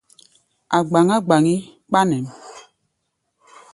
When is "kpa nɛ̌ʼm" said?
1.87-2.25